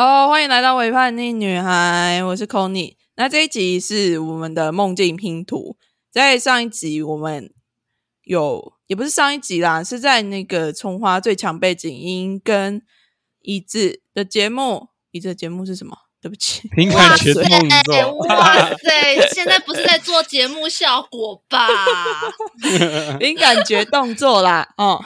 [0.00, 5.76] 哦，欢迎来到伪叛逆女孩，我是 c o n y 那这一集是我们的梦境拼图，
[6.10, 7.52] 在上一集我们
[8.22, 12.80] 有，也不是上一集啦，是在那个葱花最强背景音跟
[13.42, 15.94] 椅子的节目，椅子的节目是什么？
[16.22, 17.44] 对不起，凭感觉动
[17.84, 18.12] 作。
[18.26, 21.66] 哇塞，现在不是在做节目效果吧？
[23.18, 25.02] 凭感觉动作啦，哦，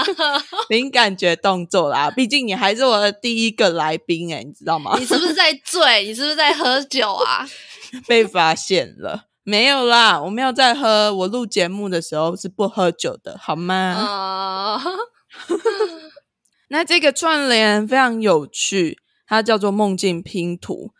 [0.68, 2.10] 凭感觉动作啦。
[2.10, 4.94] 毕竟你还是我的第一个来宾哎，你知道吗？
[4.98, 6.04] 你是不是在醉？
[6.04, 7.48] 你是不是在喝酒啊？
[8.06, 9.24] 被发现了？
[9.44, 11.12] 没有啦，我没有在喝。
[11.14, 13.74] 我录节目的时候是不喝酒的，好吗？
[13.74, 14.82] 啊，
[16.68, 18.98] 那这个串联非常有趣。
[19.32, 20.90] 它叫做梦境拼图，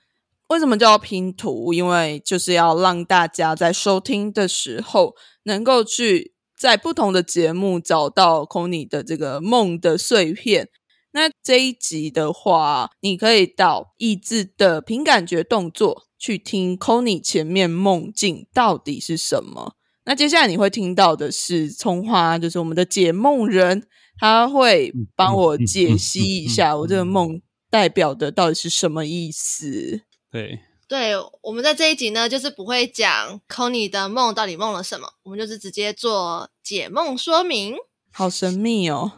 [0.48, 1.74] 为什么叫拼图？
[1.74, 10.70] 因为就是要让大家在收听的时候，能够去在不同的节目找到 c o n y 的这个梦的碎片。
[11.10, 19.74] 那这一集的话，你可以到意志的凭感觉动作去听 c o n y 前面梦境到底是什么。
[20.06, 23.86] 那接下来你会听到的是葱花，就是我们的解梦人，
[24.18, 27.42] 他会帮我解析一下我这个梦。
[27.72, 30.02] 代表的到底是什么意思？
[30.30, 37.76] 对，对，我们在这一集呢，就是不会讲 Conny 的梦到底梦了什么，我们就是直接做解梦说明。
[38.12, 39.12] 好神秘哦，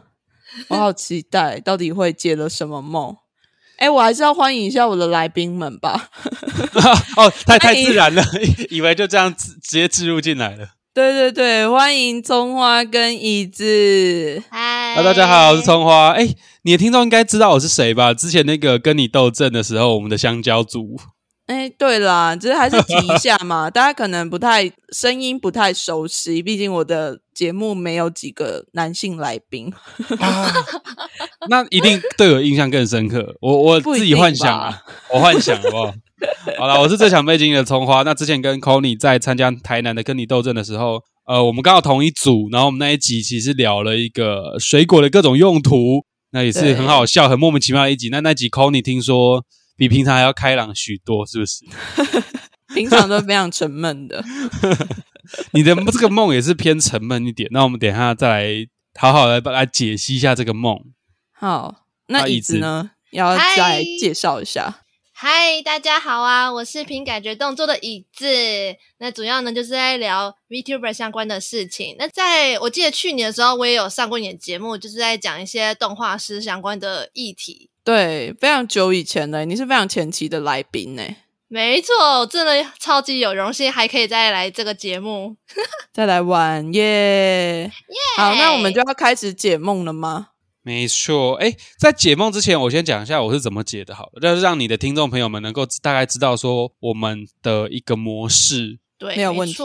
[0.69, 3.17] 我好期待，到底会解了什么梦？
[3.75, 6.09] 哎，我还是要欢迎一下我的来宾们吧。
[7.17, 8.23] 哦，太太自然了，
[8.69, 10.69] 以为就这样直直接置入进来了。
[10.93, 14.41] 对对对，欢迎葱花跟椅子。
[14.49, 16.11] 嗨，大家好，我是葱花。
[16.11, 16.25] 哎，
[16.65, 18.11] 你的听众应该知道我是谁吧？
[18.11, 20.99] 之前那个跟你斗阵的时候，我们的香蕉组。
[21.45, 29.71] 哎，对啦，只是还是提一下嘛， 大家可能不太声音不太熟悉，毕竟我的节目没有几个男性来宾。
[31.47, 33.35] 那一定对我印象更深刻。
[33.41, 34.75] 我我自己幻想啊，
[35.13, 35.93] 我幻想好不好？
[36.57, 38.01] 好了，我是最强背景的葱花。
[38.01, 46.03] 那之前跟 c o n y 在参加台南的跟你斗阵的时候，呃，我们刚好同一组，然后我们那一集其实聊了一个水果的各种用途，
[46.35, 48.09] 那也是很好笑、很莫名其妙的一集。
[48.09, 49.45] 那那集 c o n y 听说
[49.77, 51.63] 比平常还要开朗许多，是不是？
[52.75, 54.21] 平常都非常沉闷的。
[55.51, 57.47] 你的这个梦也是偏沉闷一点。
[57.53, 58.67] 那我们等一下再来
[58.99, 60.77] 好好来来解析一下这个梦。
[61.31, 62.91] 好，那椅子呢？
[63.11, 64.81] 要再介绍一下。
[65.17, 66.51] 嗨，大家好啊！
[66.51, 68.25] 我是凭感觉动作的椅子。
[68.97, 71.95] 那主要呢就是在聊 VTuber 相关的事情。
[71.97, 77.69] 那在我记得去年的时候，我也有上过你的节目，就是在讲一些动画师相关的议题。
[77.85, 81.03] 对，非常久以前呢，你是非常前期的来宾呢。
[81.47, 85.37] 没错，真的超级有荣幸，还可以再来这个节目，
[85.93, 87.71] 再来玩耶耶！
[88.17, 90.31] 好，那我们就要开始解梦了吗？
[90.65, 99.63] 没错，哎，在解梦之前，我先讲一下我是怎么解的，好了，就是让你的听众朋友们能够大概知道说我们的一个模式，对，没有问题。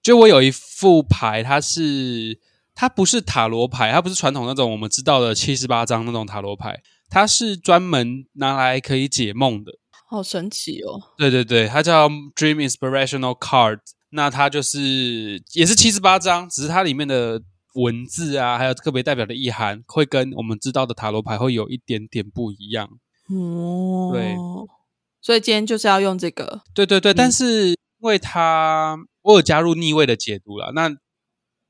[0.00, 2.38] 就我有一副牌，它是
[2.72, 9.72] 它不是塔罗牌，它不是传统那种我们知道的七十八张那种塔罗牌，它是专门拿来可以解梦的，
[10.08, 11.02] 好神奇哦！
[11.18, 17.42] 对对对，它叫 Dream Inspirational Card，那它就是也是七十八张，只是它里面的。
[17.82, 22.88] 文字啊，还有特别代表的意涵，会跟我们知道的塔罗牌会有一点点不一样。
[23.28, 24.36] 哦，对，
[25.20, 26.62] 所以今天就是要用这个。
[26.74, 30.72] 对对对，但是因为它我有加入逆位的解读了。
[30.74, 30.88] 那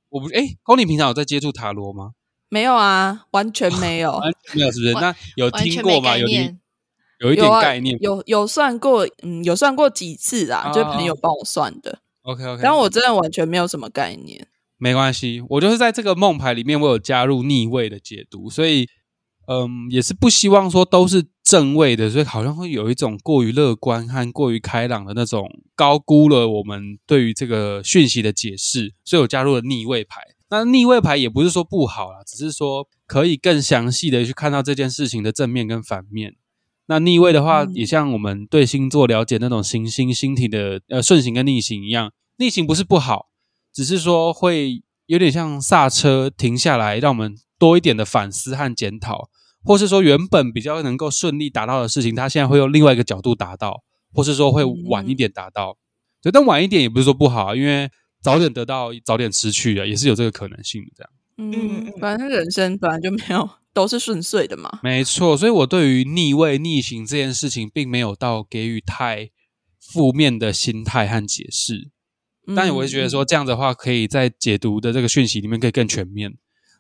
[0.09, 2.13] 我不哎，高你平常有在接触塔罗吗？
[2.49, 4.19] 没有啊，完全没有，
[4.55, 4.93] 没有是不是？
[4.95, 6.17] 那有听过吗？
[6.17, 6.27] 有
[7.21, 10.73] 有一点概念，有有算过，嗯，有算过几次啊？
[10.73, 11.99] 就朋友帮我算的。
[12.23, 14.47] OK OK，但我真的完全没有什么概念。
[14.79, 18.87] 没关系，我就是在这个梦牌里面，我有加入逆位的解读，所以，
[19.49, 30.21] 嗯，也是不希望说都是正位的，所以好像会有一种过于乐观和过于开朗的那种，高估了我们对于这个讯息的解释，所以我加入了逆位牌。
[30.51, 36.37] 那逆位牌也不是说不好啦，只是说可以更详细的去看到这件事情的正面跟反面。
[36.87, 43.28] 那逆位的话，也像我们对星座了解那种行星星体的呃顺行跟逆行一样，逆行不是不好。
[43.79, 49.31] 只是说会有点像刹车停下来，让我们多一点的反思和检讨，
[49.63, 55.79] 或是说原本比较能够顺利达到的事情，它现在会用另外一个角度达到，或是说会晚一点达到。
[56.21, 57.89] 对，但晚一点也不是说不好，因为
[58.21, 60.91] 早点得到，早点失去的，也是有这个可能性的。
[60.97, 64.81] 这样，嗯，反正人生本来就没有都是顺遂的嘛。
[64.83, 69.31] 没错，所以我对于逆位逆行这件事情，并没有到给予太
[69.81, 71.93] 负面的心态和解释。
[72.55, 76.35] 但我会觉得说这样的话，可以在解读的这个讯息里面可以更全面。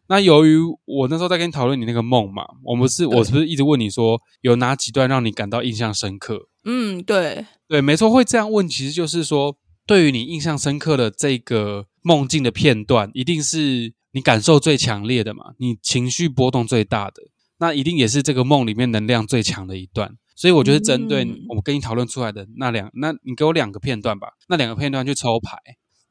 [0.08, 0.56] 那由于
[0.86, 6.48] 我那时候在跟你讨论你那个梦嘛，我们是，我是不是一直问你说有哪几段让你感到印象深刻？
[6.64, 17.24] 嗯，对，对，没错，会这样问，其实就是说，对于你印象深刻的这个梦境的片段，一定是你感受最强烈的嘛，你情绪波动最大的，
[17.58, 20.16] 那一定也是这个梦里面能量最强的一段。
[20.38, 25.58] 所以我就是针对我跟你讨论出来的那两，那你给我两个片段吧，那两个片段去抽牌。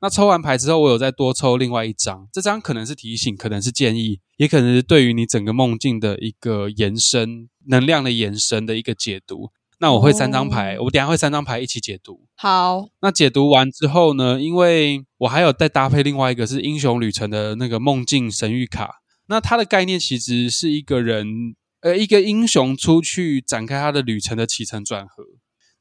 [0.02, 9.52] 那抽完牌之后，我有再多抽另外一张，这张可能是提醒，可能是建议，也可能是对于你整个梦境的一个延伸能量的延伸的一个解读。
[9.80, 12.20] 那我会三张牌，我等下会三张牌一起解读。
[12.36, 18.96] 好，那解读完之后呢，因为我还有再搭配另外一个是英雄旅程的那个梦境神谕卡，
[19.28, 21.56] 那它的概念其实是一个人，
[21.88, 25.24] 呃，一个英雄出去展开他的旅程的起承转合。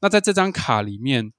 [0.01, 1.31] 那在这张卡里面，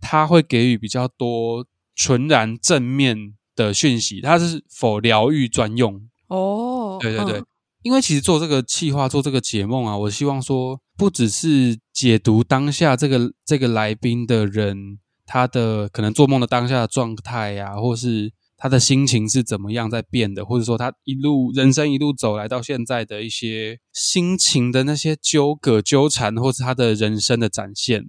[0.00, 1.66] 他会给予比较多。
[1.96, 6.98] 纯然正面的讯息，它是否疗愈专用哦？
[7.00, 7.40] 对对对，
[7.82, 28.04] 因为其实做这个企划、做这个解梦啊，我希望说，不只是解读当下这个这个来宾的人，他的可能做梦的当下的状态呀，或是他的心情是怎么样在变的，或者说他一路人生一路走来到现在的一些心情的那些纠葛、纠缠，或是他的人生的展现。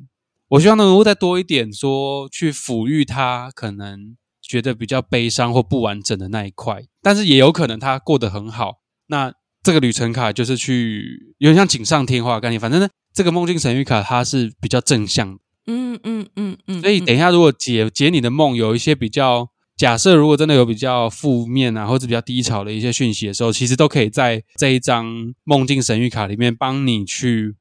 [0.50, 8.82] 我希望能够再多一点，说去抚育他可能觉得比较悲伤或不完整的那一块，但是也有可能他过得很好。
[9.08, 9.34] 那
[9.64, 15.40] 这个旅程卡就是去有点像锦上添花概念，反正呢，这个梦境神谕卡它是比较正向。
[15.66, 16.82] 嗯嗯嗯嗯。
[16.82, 27.56] 所以等一下，如果解解你的梦有一些比较假设，如果真的有比较负面啊，或者比较低潮的一些讯息的时候，其实都可以在这一张梦境神谕卡里面帮你去。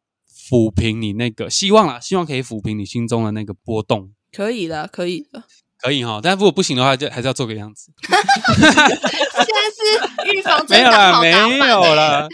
[0.47, 4.11] 抚平你那个希望啦，希望可以抚平你心中的那个波动。
[4.31, 5.43] 可以的，可以的，
[5.79, 6.21] 可以哈。
[6.23, 7.91] 但如果不行的话，就还是要做个样子。
[8.07, 12.29] 现在是预防没有啦，没有啦，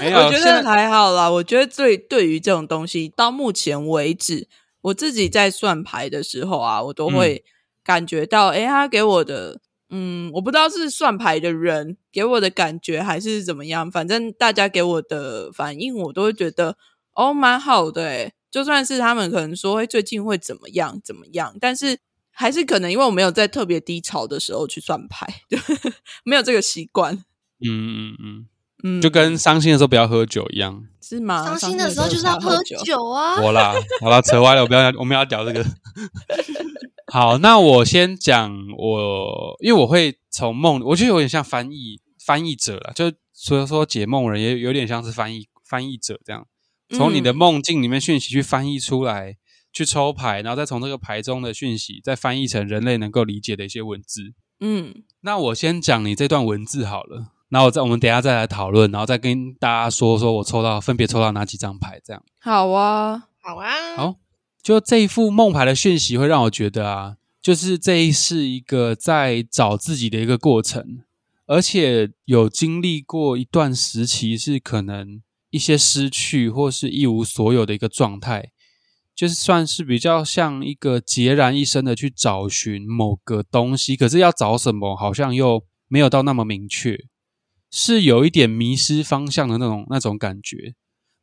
[0.00, 0.18] 没有。
[0.26, 1.30] 我觉得还好啦。
[1.30, 4.48] 我觉得最对于这种东西，到目前为止，
[4.80, 7.44] 我自己在算牌的时候啊，我都会
[7.84, 16.76] 感觉到，哎，他给我的，嗯，我不知道是算牌的人给我的感觉还是怎么样，反正大家给我的反应，我都会觉得。
[17.14, 21.98] 哦，蛮好的诶，就算是他们可能说会最近会怎么样怎么样，但是
[22.30, 25.26] 还是可能因为我没有在特别低潮的时候去算牌，
[26.24, 27.14] 没有这个习惯。
[27.62, 28.46] 嗯嗯嗯
[28.82, 31.44] 嗯，就跟伤心的时候不要喝酒一样，是吗？
[31.44, 33.38] 伤心的时候就是要喝酒啊！
[33.42, 35.62] 我啦，好啦，扯歪了，我不要，我们要聊这个。
[37.12, 46.46] 好，那我先讲我，因为我会从梦，我觉得有点像翻译翻译者了，就所以说解梦人也有点像是翻译翻译者这样。
[46.88, 49.36] 从你的梦境里面讯息去翻译出来，
[49.74, 54.32] 去抽牌，然后再从这个牌中的讯息再翻译成人类能够理解的一些文字。
[54.60, 62.22] 嗯，那我先讲你这段文字好了，然后我再我们等下再来讨论，然后再跟大家说说我抽到分别抽到哪几张牌，这样。
[62.40, 64.14] 好啊，好啊，好。
[64.62, 71.02] 就这一副梦牌的讯息会让我觉得啊，就是这是一个在找自己的一个过程，
[71.46, 75.20] 而且有经历过一段时期是可能。
[75.52, 78.52] 一些失去或是一无所有的一个状态，
[79.14, 86.98] 就是算是比较像一个孑然一身的去找寻某个东西，可是要找什么，好像又没有到那么明确，
[87.70, 90.72] 是有一点迷失方向的那种那种感觉。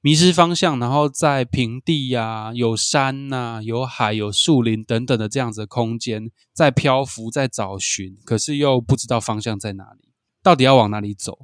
[0.02, 11.40] 迷失方向，然后在平地呀，有山呐，有海，有树林等等的这样子的空间，在漂浮，在找寻，可是又不知道方向在哪里，到底要往哪里走。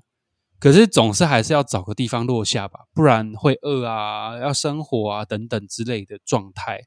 [0.58, 6.80] 可是总是还是要找个地方落下吧，不然会饿啊，要生活啊等等之类的状态。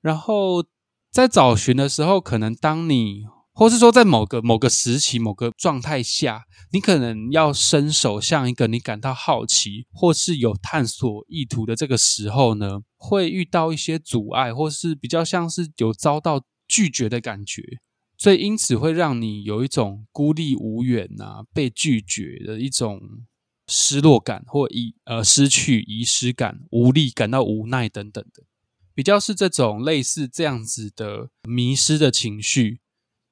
[0.00, 0.64] 然后
[1.10, 6.42] 在找寻的时候，可能当你或是说在某个某个时期、某个状态下，
[6.72, 17.62] 你可能要伸手向一个你感到好奇或是有探索意图的这个时候呢，会遇到一些阻碍，或是比较像是有遭到拒绝的感觉。
[18.18, 23.00] 所以，因此会让你有一种孤立无援呐，被拒绝的一种
[23.68, 28.42] 失落感，或遗呃失去遗失感、无力感到无奈等等的，
[28.94, 32.80] 比较是这种类似这样子的迷失的情绪。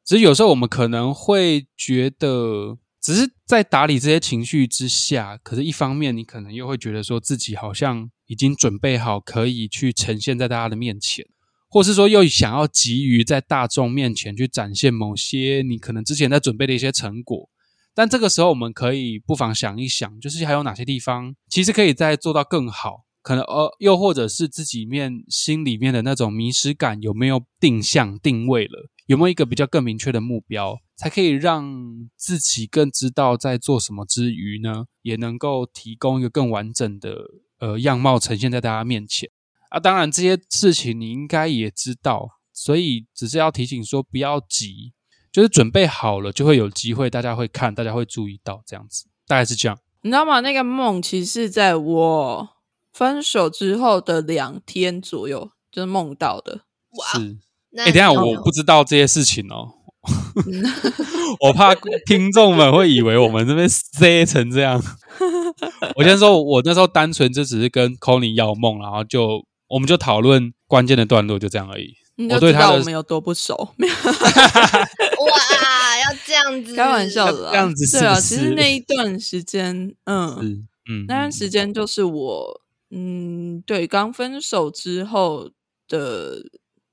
[0.05, 11.27] 只是有时候我们可能会觉得，只是在打理这些情绪之下，可是一方面你可能又会觉得说自己好像已经准备好可以去呈现在大家的面前。
[11.69, 17.49] 或是说，又想要急于在大众面前去展现某些你可能之前在准备的一些成果，
[17.95, 23.05] 但这个时候我们可以不妨想一想，就是还有哪些地方其实可以再做到更好？
[23.23, 28.91] 可能呃，又或者是自己面心里面的那种迷失感有没有定向定位了？
[29.07, 30.79] 有没有一个比较更明确的目标？
[30.97, 37.17] 才可以让自己更知道在做什么之余呢，也能够提供一个更完整的
[37.59, 39.29] 呃样貌呈现在大家面前
[39.71, 39.81] 啊。
[39.81, 44.93] 当然这些事情你应该也知道，所以只是要提醒说不要急，
[45.33, 49.77] 就是准备好了就会有机会，大家会看，大家会注意到这样子，大概是这样。
[50.03, 50.39] 你知道吗？
[50.39, 52.49] 那个梦其实是在我
[52.93, 56.67] 分手之后的两天左右，就是梦到的。
[56.91, 57.21] 哇，
[57.75, 57.81] 是。
[57.81, 59.75] 哎，等下我不知道这些事情哦。
[61.41, 61.73] 我怕
[62.07, 64.83] 听众们会以为我们这边塞成这样。
[65.95, 71.95] 我先说，我那时候单纯就只是跟 c o n y 要梦，然后就我们就讨论关键的段落，就这样而已。
[72.31, 73.55] 我对他我们有多不熟？
[73.79, 73.79] 哇，
[76.01, 76.75] 要这样子？
[76.75, 78.19] 开玩笑的，这样子对啊。
[78.19, 82.61] 其实那一段时间，嗯嗯，那段时间就是我，
[82.91, 85.49] 嗯，对，刚分手之后
[85.87, 86.39] 的。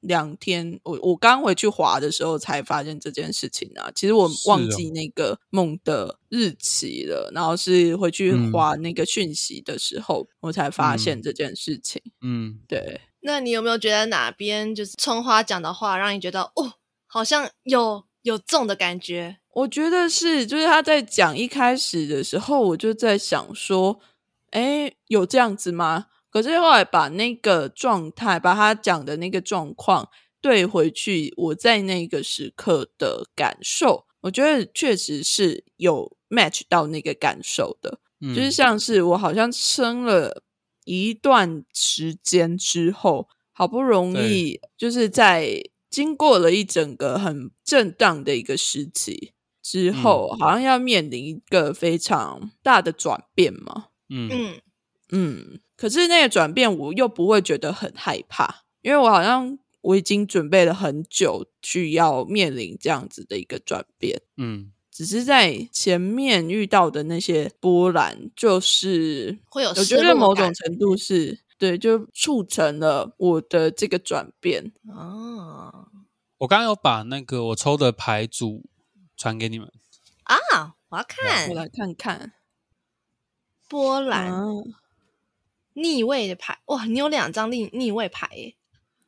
[0.01, 3.91] 两天，我我刚回去滑的时候才发现这件事情啊。
[3.93, 12.01] 其实我忘记那个梦的日期了，然后是回去滑那个讯息的时候，我才发现这件事情。
[12.21, 13.01] 嗯，对。
[13.21, 16.73] 那你有没有觉得哪边就是春花讲的话，让你觉得哦，
[17.05, 19.39] 好像有有中的感觉？
[19.53, 23.99] 我觉得是，就是他在讲一开始的时候，我就在想说，
[24.51, 26.05] 哎，有这样子吗？
[26.31, 30.09] 可是后来把那个状态，把他讲的那个状况
[30.39, 40.43] 对回去，我在那个时刻的感受，我觉得确实是有 match 到那个感受的，就是像是我好像撑了
[40.85, 49.33] 一段时间之后，好不容易就是在经过了一整个很震荡的一个时期
[49.63, 50.51] 之后，好。
[50.51, 54.29] 像要面临一个非常大的转变嘛，嗯。
[54.31, 54.61] 嗯
[55.11, 55.59] 嗯。
[55.75, 64.21] 可是那个转变，我又不会觉得很害怕，因为我好像我已经准备了很久，去要面临这样子的一个转变。
[64.35, 74.73] 嗯，只是在前面遇到的那些波澜，就是会有，我觉得某种程度是对，就促成了我的这个转变。
[74.93, 75.87] 哦，
[76.39, 78.65] 我刚刚有把那个我抽的牌组
[79.15, 79.71] 传给你们
[80.23, 82.33] 啊，我要看，我来看看
[83.69, 84.33] 波澜。
[85.81, 88.55] 逆位的牌哇，你有两张逆逆位牌耶！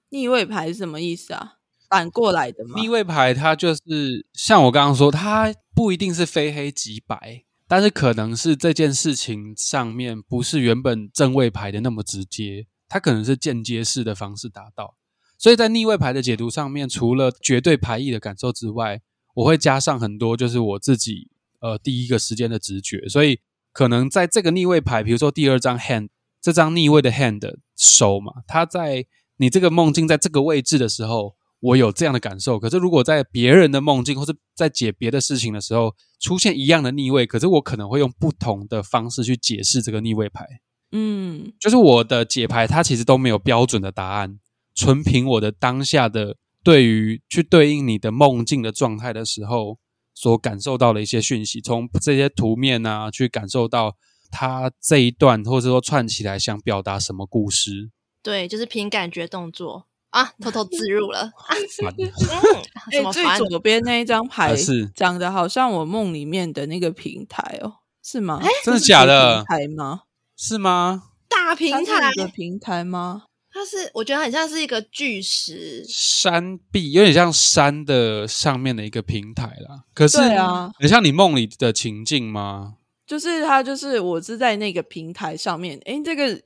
[0.10, 1.58] 逆位牌是什么意思啊？
[1.90, 2.80] 反过来的吗？
[2.80, 14.96] 逆位牌它就是像我刚刚说，它不一定是非黑即白，但是可能是这件事情上面不是原本正位牌的那么直接，它可能是间接式的方式达到。
[15.38, 19.01] 所以在逆位牌的解读上面，除了绝对牌意的感受之外，
[19.36, 23.40] 我会加上很多就是我自己呃第一个时间的直觉，所以
[23.74, 26.08] 可能在这个逆位牌，比如说第二张 hand。
[26.41, 27.41] 这张逆位的 hand
[27.77, 29.05] 手嘛，它在
[29.38, 32.60] 你这个梦境在这个位置的时候，我有这样的感受。
[32.60, 40.45] 可是如果在别人的梦境或是在解别的事情的时候，出现一样的逆位，可是我可能会用不同的方式去解释这个逆位牌。
[40.91, 44.39] 嗯，就是我的解牌，它其实都没有标准的答案，
[44.74, 49.77] 纯凭我的当下的对于去对应你的梦境的状态的时候
[50.13, 53.95] 所感受到的一些讯息，从这些图面啊去感受到。
[54.31, 57.91] 他这一段，或者说串起来，想表达什么故事？
[58.23, 61.31] 对，就是凭感觉动作啊，偷偷自入了。
[61.50, 67.73] 哎，最左边那一张牌是长得好像我梦里面的那个平台哦，
[68.03, 68.39] 是吗？
[68.63, 69.38] 真的假的？
[69.38, 70.01] 平台吗？
[70.38, 71.03] 是吗？
[71.27, 73.23] 大平台的平台吗？
[73.53, 79.83] 它是，我觉得很像是一个巨石山壁，有点像山的上面的一个平台啦。
[79.93, 82.75] 可是啊，很像你梦里的情境吗？
[83.12, 85.77] 就是他，就是我是在那个平台上面。
[85.84, 86.41] 哎，这个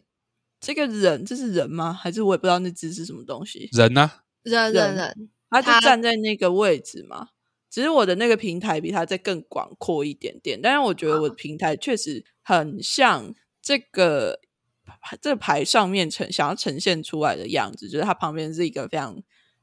[0.59, 1.93] 这个人，这是人吗？
[1.93, 3.69] 还是我也不知道那只是什么东西？
[3.71, 4.11] 人呢？
[4.41, 7.27] 人人人，他就站在那个位置嘛。
[7.69, 10.59] 只是我的那个平台比他再更广阔一点点。
[10.59, 14.39] 但是我觉得我的平台确实很像这个
[15.21, 19.21] 这个牌上面呈想要呈现出来的样子，就是它旁边是一个非常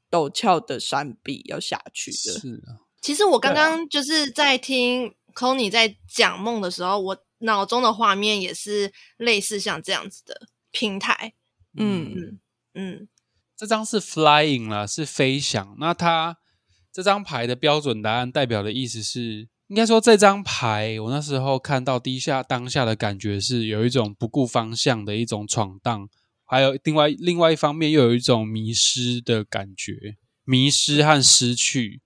[0.09, 2.16] 陡峭的山壁要下去的。
[2.16, 5.12] 是啊，其实我刚刚就是在听。
[5.34, 11.34] C o n y 在讲梦的时候，我脑中的画面也是类似像这样子的平台。
[11.76, 12.40] 嗯嗯
[12.74, 13.08] 嗯，
[13.56, 15.74] 这张是 Flying 啦，是飞翔。
[15.78, 16.38] 那它
[16.92, 26.08] 这张牌的标准答案代表的意思是，应该说这张牌，我那时候看到低下当下的感觉是有一种不顾方向的一种闯荡，
[26.44, 32.02] 还有另外另外一方面又有一种迷失的感觉，迷失和失去。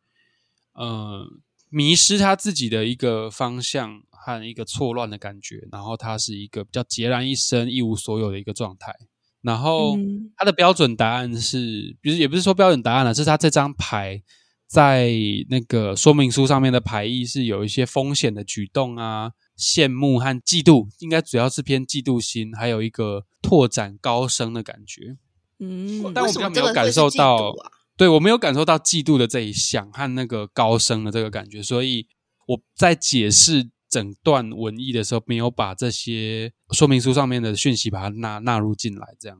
[0.72, 1.42] 嗯。
[1.76, 8.94] 迷失他自己的一个方向和一个错乱的感觉，然后他是一个比较孑然一身、一无所有的一个状态。
[9.42, 9.94] 然后
[10.38, 14.22] 他的标准答案是，比如也不是说标准答案了，是他这张牌
[14.66, 15.12] 在
[15.50, 25.18] 那个说明书上面的牌意是有一些风险的举动啊，羡慕和嫉妒，应该主要是偏嫉妒心，还有一个拓展高升的感觉。
[25.58, 27.52] 嗯，但我比较没有感受到，
[27.96, 32.06] 对我没有感受到嫉妒的这一项和那个高升的这个感觉，所以
[32.46, 39.38] 我在解释整段文艺的时候，没有把这些说明书上面的讯息把它纳纳入进来，这样。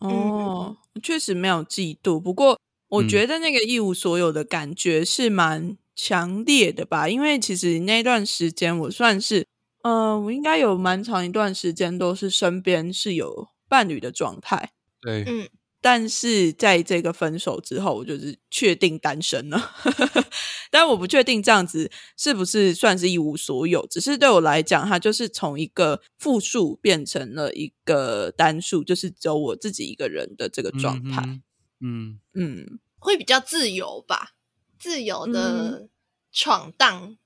[0.00, 2.58] 哦，确实没有嫉妒，不过。
[2.88, 9.44] 我觉得那个一无所有的感觉是蛮强烈的吧，因为其实那段时间我算是，
[9.82, 14.70] 呃，我应该有蛮长一段时间都是身边是有伴侣的状态。
[15.00, 15.48] 对，嗯，
[15.84, 19.70] 但是在这个分手之后，我就是确定单身了。
[20.72, 31.22] 但我不确定这样子是不是算是一无所有，只是对我来讲，它就是从一个复数变成了一个单数，就是只有我自己一个人的这个状态。
[31.82, 34.30] 嗯嗯，会比较自由吧，
[34.78, 35.90] 自由的
[36.32, 37.18] 闯荡，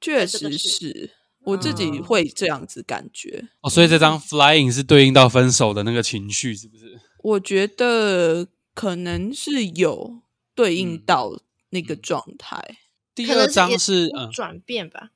[0.00, 1.10] 确实是
[1.40, 3.68] 我自己会这样子感觉哦。
[3.68, 6.98] 所以这张 flying 是对应到分手的那个情绪，是不是？
[7.28, 10.22] 我觉得可能是有
[10.54, 12.78] 对应到那个状态。
[13.14, 15.10] 第二张是转变吧，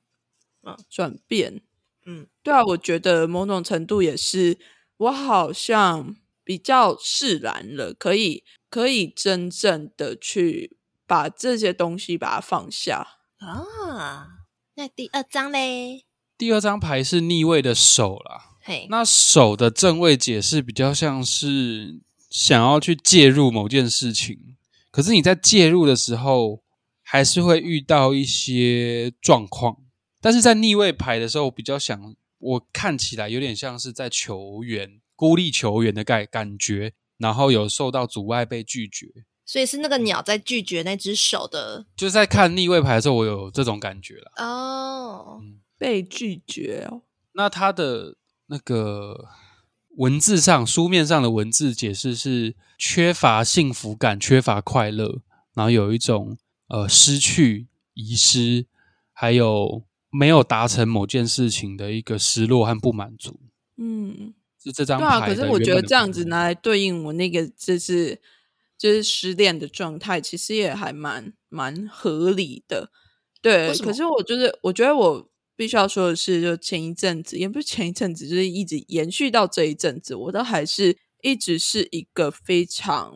[0.63, 1.61] 嗯，转变，
[2.05, 4.57] 嗯，对啊，我觉得某种程度也是，
[4.97, 8.43] 我好像比较释然了，可以。
[8.73, 14.47] 可以真正的去把这些东西把它放下啊。
[14.73, 16.05] 那第二张嘞？
[16.35, 18.52] 第二张牌是逆位的手啦。
[18.63, 24.39] 嘿，那手的正位解释比较像是想要去介入某件事情，
[24.89, 26.63] 可是你在介入的时候，
[27.03, 29.77] 还是会遇到一些状况。
[30.21, 36.93] 但是在逆位牌的时候，我比较想，我看起来有点像是在求援，孤立求援的感感觉。
[37.19, 39.07] 然后有受到阻碍被拒绝，
[39.45, 41.85] 所以是那个鸟在拒绝那只手的。
[41.95, 44.31] 就是在看逆位牌的时候，我有这种感觉了。
[44.43, 45.39] 哦，
[45.77, 47.03] 被拒绝哦。
[47.33, 48.15] 那它的
[48.47, 49.29] 那个
[49.97, 55.21] 文字上、书面上的文字解释是缺乏幸福感、缺乏快乐，
[55.53, 56.37] 然后有一种
[56.67, 58.65] 呃失去、遗失，
[59.11, 63.39] 还有没有达成某件事情的一个失落和不满足。
[63.77, 64.33] 嗯。
[64.65, 68.17] 是这张对啊，可是我觉得这样子拿来对应我那个就是
[68.77, 72.89] 就是失恋的状态，其实也还蛮蛮合理的。
[73.41, 83.13] 对，可是我就是我觉得我必须要说的是，就前一阵子也不是前一阵子，就是一直延续到这一阵子，我都还是一直是一个非常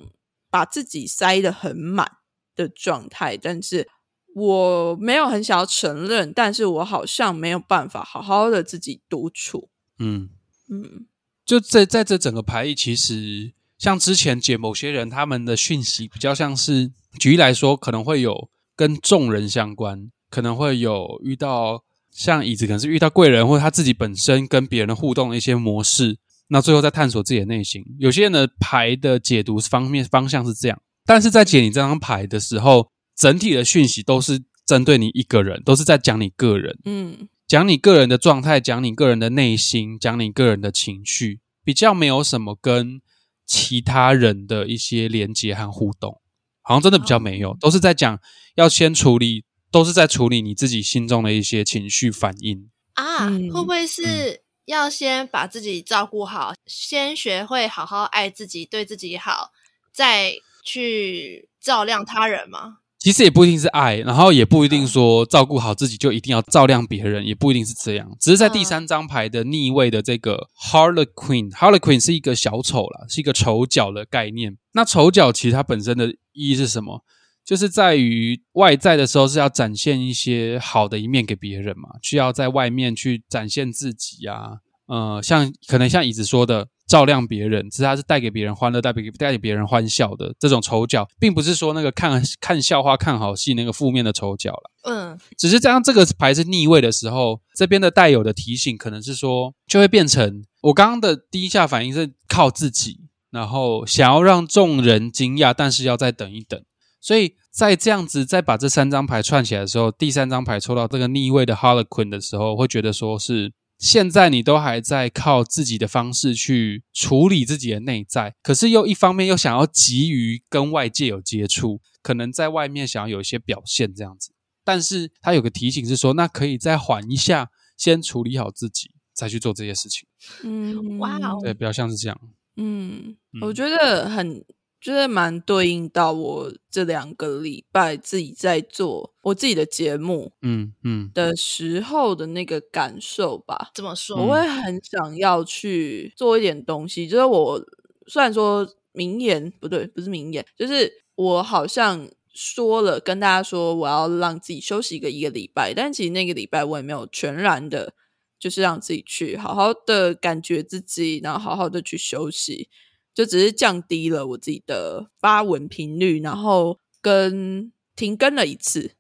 [0.49, 2.17] 把自己塞得很满
[2.55, 3.87] 的状态，但是
[4.35, 9.69] 我没有很想要承认，但是我好像没有办法好好的自己独处。
[9.99, 10.29] 嗯
[10.69, 11.07] 嗯。
[11.43, 21.85] 就在在这整个排异，其实像之前解某些人他们的讯息比较像是，举例来说，可能会有跟众人相关，可能会有遇到
[22.17, 27.83] 像椅子，可能是遇到贵人，或者他自己本身跟别人的互动的一些模式，那最后再探索自己的内心。
[27.99, 37.29] 有些人的牌的解读方面方向是这样，但是在解你这张牌的时候，整体的讯息都是针对你一个人，都是在讲你个人，嗯。
[37.47, 42.99] 讲你个人的状态，讲你个人的内心，讲你个人的情绪，比较没有什么跟
[43.45, 46.19] 其他人的一些连接和互动，
[46.61, 48.19] 好像真的比较没有，都是在讲
[48.55, 53.29] 要先处理，都是在处理你自己心中的一些情绪反应啊。
[53.29, 59.51] 会不会是要先把自己照顾好，先学会好好爱自己，对自己好，
[59.93, 62.77] 再去照亮他人吗？
[62.99, 68.09] 其实也不一定是爱，然后也不一定说照顾好自己就一定要照亮别人，也不一定是这样。
[68.19, 74.57] 只是在第三张牌的逆位的这个 Harlequin，Harlequin 是一个小丑啦，是一个丑角的概念。
[74.73, 77.05] 那丑角其实它本身的意义是什么？
[77.47, 84.57] 就是在于外在的时候是要展现一些好的一面给别人嘛，需要在外面去展现自己啊。
[84.87, 86.67] 呃，像可能像椅子说的。
[86.87, 94.71] 照亮别人，其实他是带给别人欢乐、带给带给别人欢笑的这种丑角，并不是说那个看看笑话、看好戏那个负面的丑角了。
[94.83, 106.63] 嗯，只是这样，这个牌是逆位的时候，这边的带有的提醒可能是说，就会变成我刚刚的第一下反应是靠自己，然后想要让众人惊讶，但是要再等一等。
[106.99, 113.53] 所以在这样子再把这三张牌串起来的时候，第三张牌抽到这个逆位的 Harlequin 的时候，会觉得说是。
[113.79, 124.31] 现在你都还在靠自己的方式去处理自己的内在，可是又一方面又想要急于跟外界有接触，可能在外面想要有一些表现这样子。
[124.65, 130.07] 但是他有个提醒是说，那可以再缓一下，先处理好自己，再去做这些事情。
[130.43, 132.19] 嗯，哇哦，对，比较像是这样。
[132.55, 134.43] 嗯，我觉得很
[134.79, 143.71] 觉得蛮对应到我这两个礼拜自己在做我自己的节目，嗯嗯的时候的那个感受吧。
[143.73, 144.15] 怎么说？
[144.17, 147.07] 我会很想要去做一点东西。
[147.07, 147.61] 就是我
[148.07, 157.93] 虽然说名言不对，不是名言，就是我好像说了跟大家说我要让自己休息一个一个礼拜，但其实那个礼拜我也没有全然的，
[158.39, 162.69] 就是让自己去好好的感觉自己，然后好好的去休息。
[163.17, 168.91] 就只是降低了我自己的发文频率，然后跟停更了一次。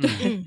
[0.00, 0.44] 对，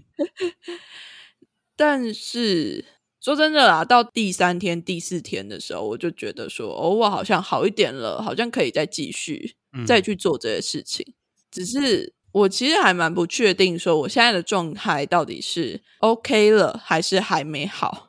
[1.76, 2.86] 但是
[3.20, 11.14] 说真的啦，到第三天、第四天的时候，我就觉得说，哦，我好像好一点了，好像可以再继续再去做这些事情。
[11.52, 18.07] 只是我其实还蛮不确定，说我现在的状态到底是 OK 了，还是还没好。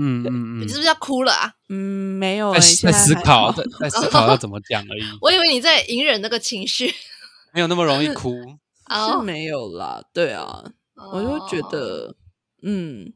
[0.00, 1.52] 嗯嗯嗯，你是不是要哭了啊？
[1.68, 5.02] 嗯，没有，在思考，在在思考要怎么讲而已。
[5.20, 6.92] 我以为你在隐忍那个情绪，
[7.52, 8.34] 没有那么容易哭，
[8.88, 10.02] 是没有啦。
[10.14, 10.64] 对啊，
[11.12, 12.16] 我就觉得，
[12.62, 13.12] 嗯，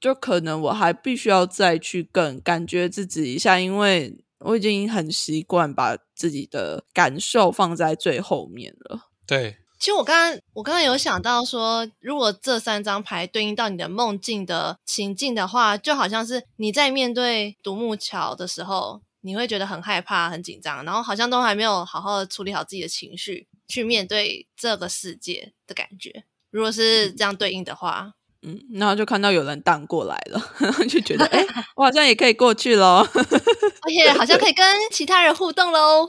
[0.00, 9.08] 就可能我还必须要再去更感觉自己一下，因为我已经很习惯把自己的感受放在最后面了。
[9.26, 9.56] 对。
[9.80, 26.24] 其实我刚刚我刚刚有想到说，如果这三张牌对应到你的梦境的情境的话，就好像是你在面对独木桥的时候，你会觉得很害怕、很紧张，然后好像都还没有好好的处理好自己的情绪，去面对这个世界的感觉。
[26.50, 28.12] 如果是这样对应的话，
[28.42, 30.38] 嗯，然后就看到有人荡过来了，
[30.90, 31.42] 就觉得哎，
[31.74, 36.06] 我好像也可以过去喽， 而且好像可以跟其他人互动喽，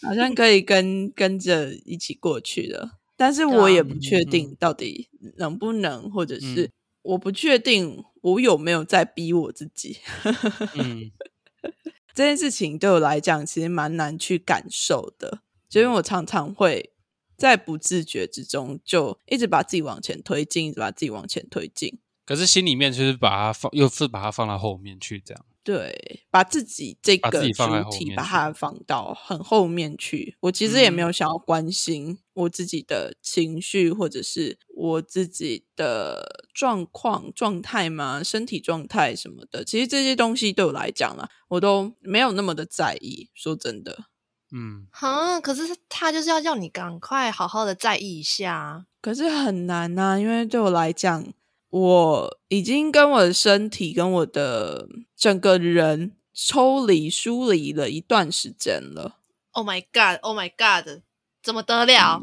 [0.00, 3.01] 好像可以跟跟着一起过去了。
[3.22, 6.68] 但是我也不确定到底能不能，或者是
[7.02, 9.98] 我不确定我有没有在逼我自己。
[10.74, 11.08] 嗯，
[12.12, 16.92] 这件事情对我来讲其实蛮难去感受的，就因为我常常会
[17.36, 22.00] 在不自觉之中就一直把自己往前推进，一直把自己往前推进。
[22.26, 25.46] 可是心里面就是把它放，又是把它放到后面去，这样。
[25.64, 30.36] 对，把自己这个主体把它放到很后面去。
[30.40, 39.64] 我其实也没有想要关心我自己的情绪，或者是我自己的状况、状态嘛，身体状态什么的。
[39.64, 43.30] 其实这些东西对我来讲啦，我都没有那么的在意。
[43.32, 44.06] 说真的，
[44.50, 51.32] 嗯，好，可是他就是要叫你赶快好好的在意一下，可是很难呐，因为对我来讲。
[51.72, 59.16] 我已经跟我的身体跟我的整个人抽离疏离了一段时间了。
[59.52, 60.20] Oh my god!
[60.20, 61.00] Oh my god!
[61.42, 62.22] 怎么得了？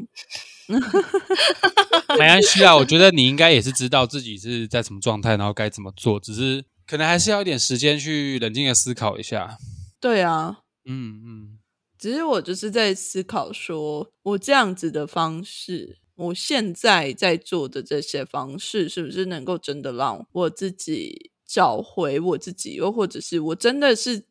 [0.70, 9.58] 没关系啊，我觉得你应该也是知道自己是在什么状态，然后该怎么做，只是可能还是要一点时间去冷静的思考一下。
[10.00, 11.60] 对啊，嗯嗯，
[11.98, 15.98] 只是我就是在思考，说我这样子的方式。
[16.20, 22.74] 我现在在做的这些方式，是不是能够真的让我自己找回我自己？
[22.76, 24.26] 又或者是我真的是？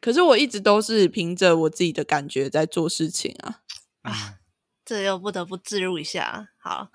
[0.00, 3.62] 可是我一直都是凭着我自己的感觉在做事情啊！
[4.02, 4.34] 啊，
[4.84, 6.50] 这又不得不自入一下。
[6.58, 6.90] 好，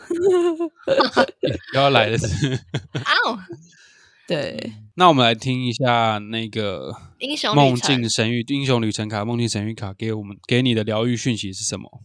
[1.74, 2.54] 要来的是
[3.04, 3.48] 啊，
[4.28, 4.74] 对。
[4.94, 12.04] 那我们来听一下那个英雄梦境神域英雄旅程卡梦境神域卡给我们给你的疗愈讯息是什么？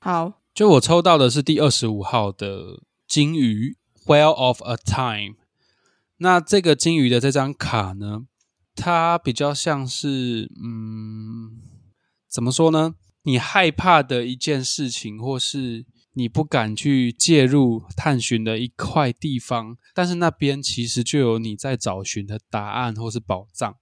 [0.00, 0.37] 好。
[0.58, 5.36] 就我抽到的是第二十五号的金鱼，Well of a Time。
[6.16, 8.26] 那这个金鱼的这张卡呢，
[8.74, 11.62] 它比较像是，嗯，
[12.28, 12.96] 怎么说呢？
[13.22, 23.76] 你害怕的一件事情，或是你不敢去介入探寻的一块地方，但是那边其实就有你在找寻的答案或是宝藏。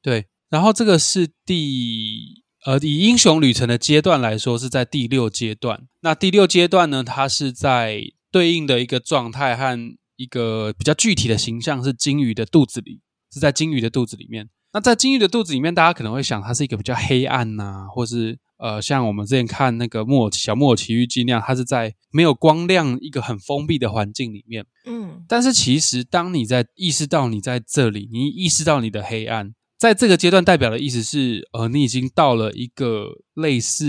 [0.00, 2.43] 对，然后这个是第。
[2.64, 5.86] 呃，以英雄旅程的阶段来说，是在第六阶段。
[6.00, 8.00] 那第六阶段呢，它是在
[8.32, 9.78] 对应的一个状态和
[10.16, 14.48] 一个比较具体的形象是金鱼的肚子里，是在金鱼的肚子里面。
[14.72, 24.64] 那在金鱼的肚子里面，大家可能会想，它是一个比较黑暗呐，或是呃，像我们之前看那个《木偶小木偶奇遇记》那样，它是在没有光亮、一个很封闭的环境里面。
[24.86, 29.54] 嗯，但是其实当你在意识到你在这里，你意识到你的黑暗。
[29.76, 33.84] 在这个阶段，代表的意思是，呃，你已经到了一个类似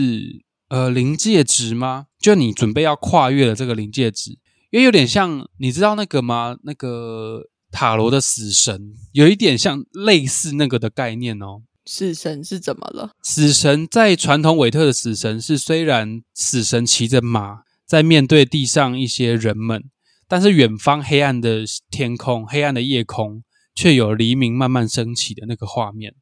[0.67, 2.07] 呃临界值吗？
[2.19, 4.31] 就你准备要跨越了这个临界值，
[4.71, 6.57] 因为有点像，你知道那个吗？
[6.63, 11.61] 那个塔罗的死神，有一点像类似那个的概念哦。
[11.85, 13.11] 死神是怎么了？
[13.21, 19.83] 死神在传统韦特的死神是，虽然死神骑着马在面对地上一些人们，
[20.27, 23.43] 但是远方黑暗的天空、黑暗的夜空。
[23.75, 26.15] 却有黎明慢慢升起的那个画面。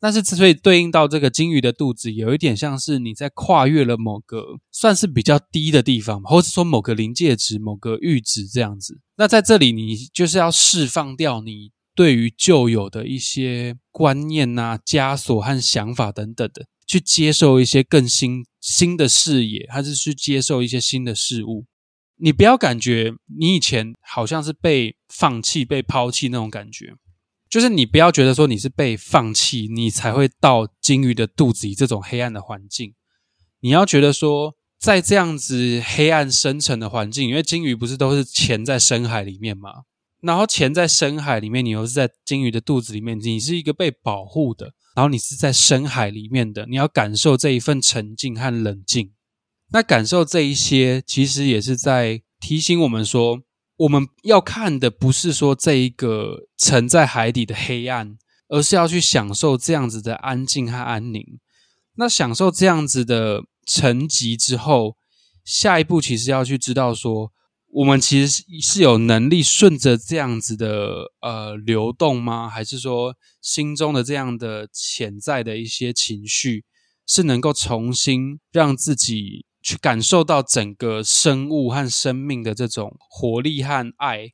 [0.00, 9.00] 但是之所以对应到这个金鱼的肚子，有一点像是你在跨越了某个算是比较低的地方，或者说某个临界值、某个阈值这样子。
[9.16, 21.64] 那在这里，你就是要释放掉你对于旧有的一些观念啊、枷锁和想法等等的，去接受一些更新新的视野，还是去接受一些新的事物。
[22.16, 26.94] 你不要感觉你以前好像是被放弃、被抛弃那种感觉。
[27.48, 32.94] 就是你不要觉得说你是被放弃，你才会到金鱼的肚子里这种黑暗的环境。
[33.60, 39.70] 你要觉得说，在这样子黑暗深沉的环境，因为金鱼不是都是潜在深海里面嘛？
[40.20, 49.12] 然后潜在深海里面，你又是在金鱼的肚子里面，你是一个被保护的，然后你是在深海里面的，你要感受这一份沉静和冷静。
[49.74, 53.42] 那感受这一些，其实也是在提醒我们说。
[53.76, 61.40] 我们要看的不是说这一个沉在海底的黑暗，而是要去享受这样子的安静和安宁。
[61.96, 64.96] 那享受这样子的沉寂之后，
[65.44, 67.32] 下一步其实要去知道说，
[67.72, 72.48] 我们其实是有能力顺着这样子的呃流动吗？
[72.48, 76.64] 还是说心中的这样的潜在的一些情绪，
[77.08, 79.46] 是能够重新让自己？
[79.64, 84.28] 去感受到整个生物和生命的这种活力和爱，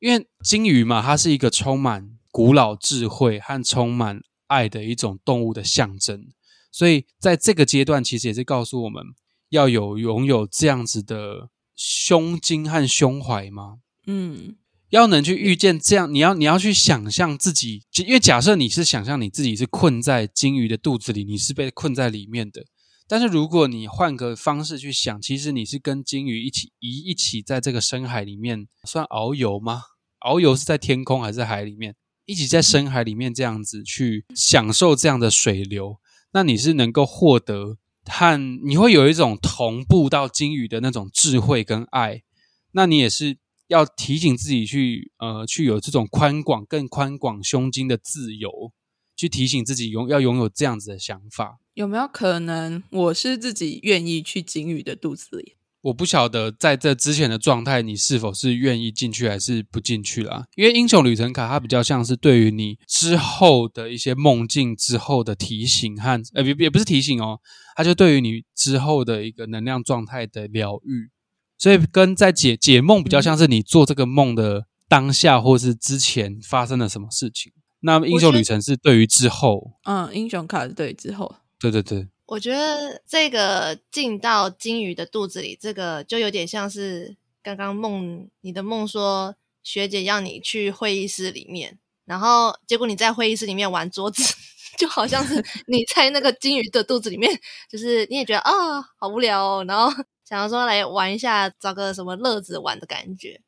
[0.00, 6.26] 因为鲸鱼嘛，它是一个充满古老智慧和充满爱的一种动物的象征，
[6.70, 9.02] 所以在这个阶段，其实也是告诉我们
[9.48, 13.78] 要有拥有这样子的胸襟和胸怀吗？
[14.06, 14.56] 嗯，
[14.90, 22.66] 要能去遇见这样，你要你要去想象自己，因为假设你是想象你自己是困在鲸鱼的肚子里，你是被困在里面的。
[23.08, 29.82] 但是如果你换个方式去想，其实你是跟鲸鱼一起一一起在这个深海里面算遨游吗？
[30.20, 31.94] 遨游是在天空还是海里面？
[32.24, 36.00] 一起在深海里面这样子去享受这样的水流，
[36.32, 42.24] 那你是能够获得和你会有一种同步到鲸鱼的那种智慧跟爱。
[42.72, 43.38] 那你也是
[43.68, 48.72] 要提醒自己去呃去有这种宽广更宽广胸襟的自由，
[49.16, 51.58] 去提醒自己拥要拥有这样子的想法。
[51.74, 55.56] 有没有可能我是自己愿意去鲸鱼的肚子里？
[55.82, 60.44] 我不晓得在这之前的状态，你是否是愿意进去还是不进去啦？
[60.56, 67.38] 因为英雄旅程卡它比较像是对于你之后的一些梦境之后的提醒和呃，也也不是提醒哦，
[67.76, 71.10] 它就对于你之后的一个能量状态的疗愈，
[71.56, 77.52] 所以跟在解解梦比较像是你做这个梦的当下或是之前发生了什么事情。
[77.80, 81.36] 那英雄旅程是对于之后，嗯，英雄卡是对之后。
[81.58, 94.22] 对对对，我觉得这个进到金鱼的肚子里，这个就有点像是刚刚梦你的梦说学姐要你去会议室里面，然后结果你在会议室里面玩桌子，
[94.76, 97.30] 就好像是 你在那个金鱼的肚子里面，
[97.70, 99.90] 就是你也觉得啊好无聊哦，然后
[100.28, 103.40] 想要说来玩一下，找个什么乐子玩的感觉。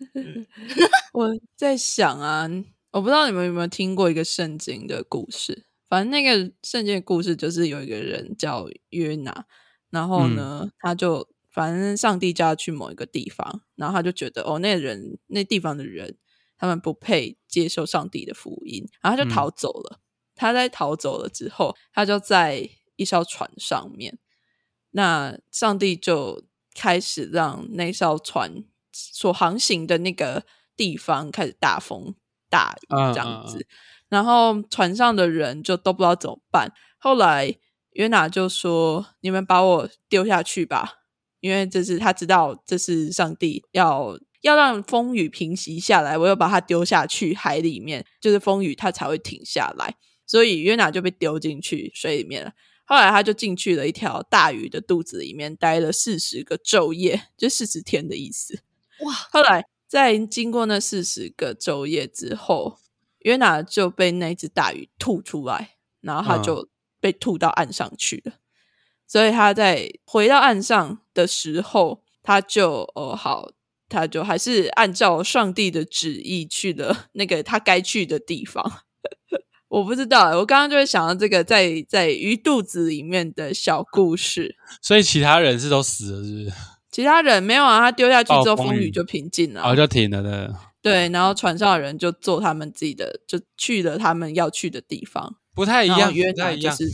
[1.14, 2.50] 我在想啊，
[2.92, 5.66] 我不知道你们有没有听过一个圣经的故事。
[5.88, 9.46] 反正那个圣经的故事就是有一个人叫约拿，
[9.90, 16.16] 然后呢，他就反正上帝叫他去某一个地方，然后他就觉得哦，那人那地方的人
[16.56, 20.00] 他们不配接受上帝的福音，然后他就逃走了。
[20.34, 24.18] 他在逃走了之后，他就在一艘船上面，
[24.90, 32.14] 那上帝就开始让那艘船所航行的那个地方开始大风
[32.52, 33.66] 大雨这样子。
[34.10, 36.70] 然后船上的人就都不知道怎么办。
[36.98, 37.56] 后来
[37.92, 40.98] 约拿就说：“你们把我丢下去吧，
[41.40, 49.96] 因为这是他知道这是上帝要要让风雨平息下来，我要把他丢下去海里面，就是风雨它才会停下来。
[50.26, 52.52] 所以约拿就被丢进去水里面了。
[52.84, 58.60] 后来他就进去了一条大鱼的肚子里面，待了四十个昼夜，就四十天的意思。
[59.00, 59.12] 哇！
[59.30, 62.78] 后来在经过那四十个昼夜之后。
[63.24, 68.32] 约拿就被那只大鱼吐出来，然后他就被吐到岸上去了。
[69.06, 73.52] 所以他在回到岸上的时候，他就哦好，
[73.88, 78.80] 他就还是按照上帝的旨意去了那个他该去的地方。
[79.70, 84.56] 我不知道，我刚刚就会想到这个在在鱼肚子里面的小故事。
[84.80, 86.52] 所以其他人是都死了，是不是？
[86.92, 90.54] 其他人没有啊，他丢下去之后，风雨就平静了，哦，就停了的。
[90.80, 95.36] 对，然后船上的人就做他们自己的，就去了他们要去的地方。
[95.54, 96.88] 不太一样，约拿就是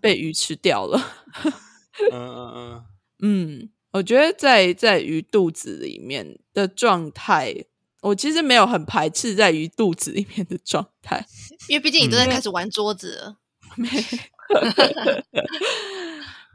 [0.00, 1.00] 被鱼吃掉了。
[2.10, 2.84] 嗯嗯嗯
[3.22, 7.54] 嗯，我觉得在在鱼肚子里面的状态，
[8.02, 11.26] 我其实没有很排斥在鱼肚子里面的状态，
[11.68, 13.36] 因为毕竟你都在开始玩桌子。
[13.76, 13.88] 没。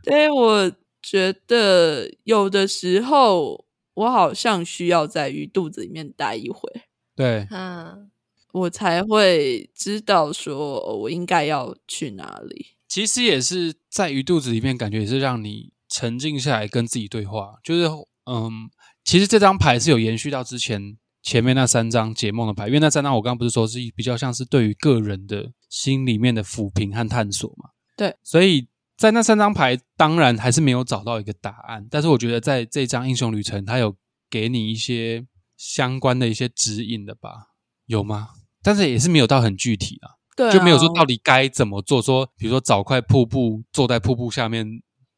[0.04, 0.72] 对，我
[1.02, 6.70] 觉得有的时候我好像需要在鱼肚子里面待一会，
[7.16, 8.12] 对，嗯，
[8.52, 12.68] 我才会知道说我应该要去哪里。
[12.88, 17.56] 其实也是在鱼肚子里面，感觉也是让你沉静下来跟自己对话。
[17.64, 17.88] 就是
[18.26, 18.70] 嗯，
[19.04, 27.70] 其实这张牌是有延续到之前前面那三张解梦的牌，因为那三张我刚刚不是说是比较像是对于个人的心里面的抚平和探索嘛？
[27.96, 28.68] 对，所以。
[29.00, 31.88] 在那三张牌，当然还是没有找到一个答案。
[31.90, 33.96] 但是我觉得在这张英雄旅程，它有
[34.30, 37.54] 给你一些相关的一些指引的吧？
[37.86, 38.32] 有吗？
[38.62, 42.02] 但是也是没有到很具体啊，对，就没有说到底该怎么做。
[42.02, 44.68] 说比如说找块瀑布，坐在瀑布下面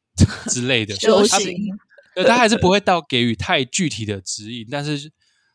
[0.48, 1.52] 之类的修行。
[2.14, 4.64] 对，他还是不会到给予太具体的指引。
[4.70, 5.10] 但是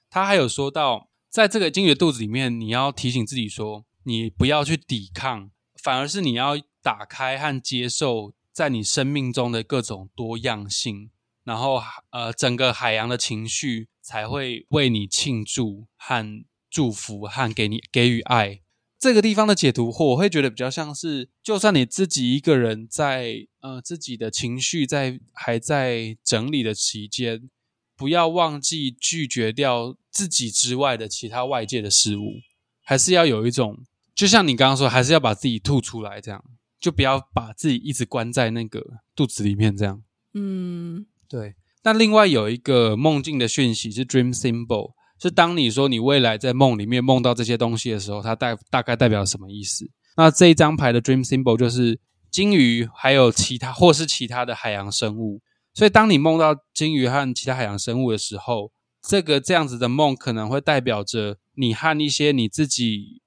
[0.09, 5.49] 他还有说到，在这个鲸鱼的肚子里面，你要提醒自己说，你不要去抵抗，
[5.81, 6.57] 反而是你要。
[6.81, 11.09] 打开和接受在你生命中的各种多样性，
[11.43, 18.61] 然后呃，整个海洋的情绪才会为你庆祝和祝福和给你给予爱。
[18.99, 27.47] 这个地方的解读，或我会觉得比较像是，就算你自己一个人在呃自己的情绪在还在整理的期间，
[27.95, 32.41] 不要忘记拒绝掉自己之外的其他外界的事物，
[32.81, 33.85] 还是要有一种，
[34.15, 36.43] 就像你刚刚说，还是要把自己吐出来这样。
[36.79, 38.85] 就不要把自己一直关在那个
[39.15, 40.03] 肚子里面，这样。
[40.33, 41.55] 嗯，对。
[41.83, 49.89] 那另外有一个梦境的讯息是 dream symbol，是当你说你未来在梦里面梦到这些东西的时候，它代大概代表什么意思？
[50.17, 55.41] 那这一张牌的 dream symbol 就是鲸鱼，还有其他或是其他的海洋生物。
[55.73, 63.21] 所以当你梦到鲸鱼和其他海洋生物的时候，这个这样子的梦可能会代表着你和一些你自己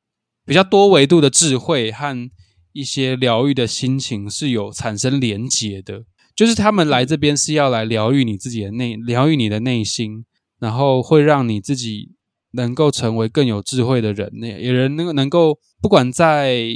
[0.44, 2.30] 比较多维度的智慧和。
[2.72, 6.04] 一些疗愈的心情是有产生连结的，
[6.36, 10.24] 就是他们来这边是要来疗愈你自己的内，疗愈你的内心，
[10.58, 12.12] 然后会让你自己
[12.52, 16.68] 能够成为更有智慧的人，那有人能能够不管在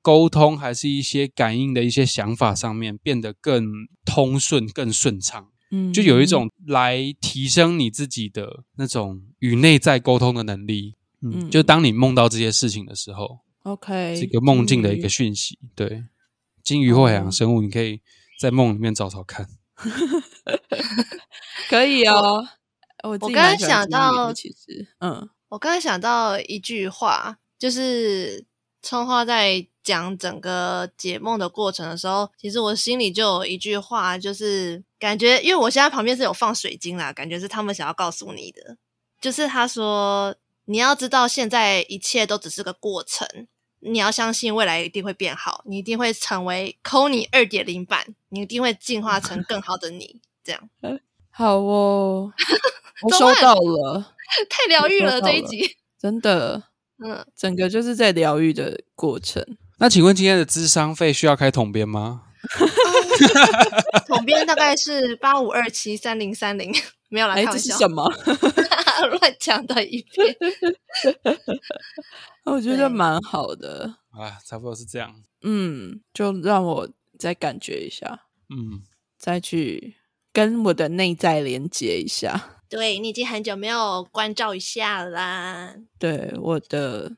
[0.00, 3.64] 沟通还是一些感应的一些想法上面变得更
[4.04, 5.48] 通顺、更顺畅。
[5.70, 10.94] 嗯，就有一种来提升你自己的那种与内在沟通的能力。
[11.22, 13.38] 嗯，就当你梦到这些事情的时候。
[13.64, 16.04] OK，这个梦境的一个讯息，对，
[16.64, 18.00] 金鱼或海洋生物，你可以
[18.40, 19.48] 在梦里面找找看。
[21.70, 22.44] 可以哦，
[23.04, 28.44] 我我刚刚想到，其实，嗯，我刚刚想到一句话，就是
[28.82, 38.76] 春花在讲整个解梦的过程的时候，其实我心里就有一句话，就是感觉，因为我现在旁边是有放水晶啦，感觉是他们想要告诉你的，
[39.20, 40.34] 就是他说。
[40.66, 43.26] 你要知道，现在一切都只是个过程。
[43.80, 50.20] 你要相信未来一定会变好，你一定会成为 Kony 二点零版，你一定会进化成更好的你。
[50.44, 50.70] 这样
[51.30, 52.32] 好哦，
[53.02, 54.14] 我收到了，
[54.48, 56.62] 太疗愈了这一集，真的，
[57.04, 59.44] 嗯，整个就是在疗愈的过程。
[59.78, 62.22] 那请问今天的智商费需要开统编吗？
[64.06, 66.72] 统编大概是八五二七三零三零，
[67.12, 68.10] 没有来开玩笑，什么？
[69.20, 70.36] 乱讲的一遍，
[72.44, 75.14] 我觉得蛮好的啊，差不多是这样。
[75.42, 78.82] 嗯，就让我再感觉一下，嗯，
[79.18, 79.96] 再去
[80.32, 82.60] 跟我的内在连接一下。
[82.68, 85.74] 对你已经很久没有关照一下啦。
[85.98, 87.16] 对我的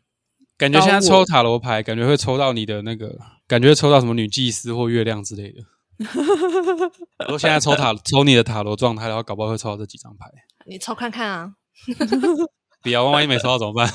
[0.56, 5.60] 感觉，现在抽塔罗牌，感觉会抽到你的那个，感觉抽到什么女祭司或月亮之类的。
[7.20, 10.26] 如果现在抽塔 抽你的塔罗状态的话，搞不好会抽到这几张牌。
[10.66, 11.50] 你抽看看啊！
[12.82, 13.88] 比要万一没抽到怎么办？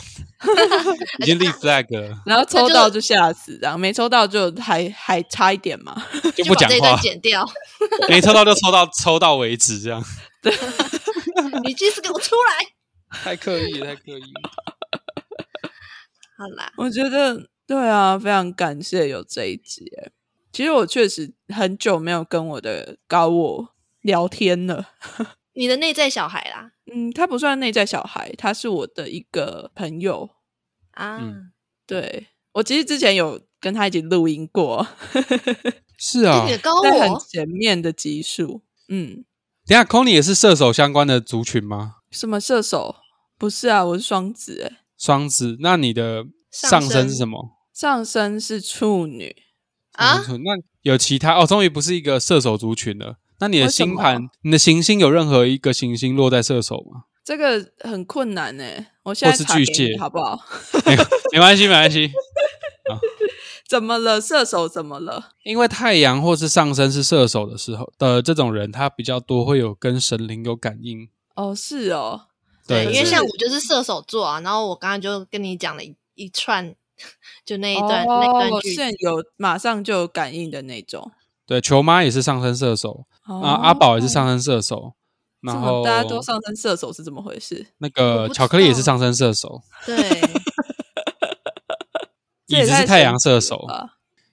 [1.19, 2.23] 已经立 flag 了。
[2.25, 5.95] 然后抽到就吓死，然后没抽到就还还差一点嘛，
[6.35, 7.47] 就不讲话，剪掉。
[8.07, 10.03] 没抽到就抽到抽到为止，这样。
[10.41, 10.51] 对，
[11.63, 12.65] 你这次给我出来！
[13.23, 14.23] 太刻意，太刻意。
[16.37, 19.85] 好啦，我觉得对啊，非常感谢有这一集。
[20.51, 23.69] 其实我确实很久没有跟我的高我
[24.01, 24.89] 聊天了。
[25.53, 30.29] 你的内在小孩啦，嗯，他不算内在小孩，他是我的一个朋友
[30.91, 31.21] 啊。
[31.85, 34.87] 对我其实之前有跟他一起录音过，
[35.97, 36.45] 是啊，
[36.83, 38.61] 在很前面的集数。
[38.87, 39.25] 嗯，
[39.67, 41.97] 等下 c o n y 也是射手相关的族群吗？
[42.11, 42.95] 什么射手？
[43.37, 44.81] 不是啊，我是双子哎。
[44.97, 47.57] 双子，那你的上升是什么？
[47.73, 49.35] 上升是处女
[49.93, 50.21] 啊。
[50.43, 53.17] 那有其他哦，终于不是一个射手族群了。
[53.39, 57.03] 那你的星盘，你的行星有任何一个行星落在射手吗？
[57.23, 58.63] 这个很困难呢。
[59.03, 60.39] 我现在巨蟹，好不好？
[61.31, 62.11] 没关系，没关系。
[63.69, 64.19] 怎么了？
[64.19, 65.33] 射手怎么了？
[65.43, 71.07] 因为太阳或是上升是射手的时候的这种人，他比较多会有跟神灵有感应。
[71.35, 72.21] 哦，是哦，
[72.67, 76.75] 对，因为像我就是射手座啊，然后我刚刚就跟你讲了一一串，
[77.45, 81.11] 就那一段那段句，有马上就有感应的那种。
[81.45, 84.93] 对，球妈也是上升射手啊，阿宝也是上升射手。
[85.41, 87.65] 然后大家都上升射手是怎么回事？
[87.77, 89.95] 那个巧克力也是上升射手，对，
[92.47, 93.91] 椅子是太阳射手啊？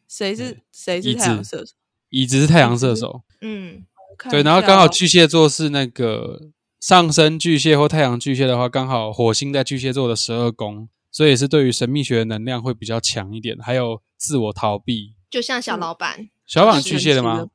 [0.08, 1.72] 谁是谁是太阳射手？
[2.08, 3.84] 椅子是太阳射手，嗯，
[4.28, 4.42] 对。
[4.42, 6.50] 然后刚好巨蟹座是那个
[6.80, 16.28] 上升巨蟹或太阳巨蟹的话，刚好火星在巨蟹座的十二宫，所以是对于神秘学的能量会比较强一点，还有自我逃避，就像小老板。
[16.44, 17.48] 小老板巨蟹的吗？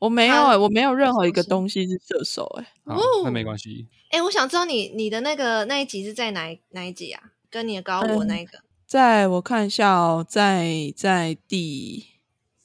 [0.00, 2.72] 我没有哎，我没有任何一个东西是射手哎。
[2.82, 3.86] 哦，那没关系。
[4.10, 7.22] 哎，我想知道你你的那个那一集是在哪哪一集啊？
[7.48, 12.06] 跟你的高我那个，在我看一下哦，在在第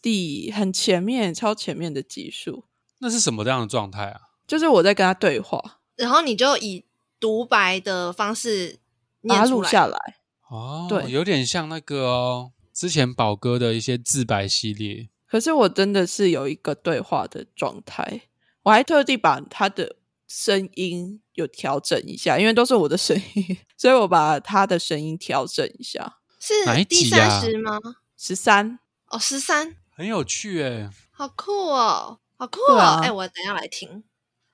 [0.01, 2.63] 第很前面超前面的集数。
[2.97, 4.21] 那是什么样的状态啊？
[4.47, 6.85] 就是我在跟他对话，然后你就以
[7.19, 8.79] 独白的方式
[9.21, 10.15] 把它录下来。
[10.49, 15.09] 哦，对，有点像那个哦，之前宝哥的一些自白系列。
[15.27, 18.21] 可是我真的是有一个对话的状态，
[18.63, 19.97] 我还特地把他的
[20.27, 26.17] 声音有调整一下，因为都是我的声音， 所以我把他的声音调整一下。
[26.39, 26.53] 是
[26.85, 27.77] 第三十吗？
[28.17, 32.99] 十三哦，十三，很有趣哎，好酷哦，好酷哦！
[33.03, 34.03] 哎，我等下来听。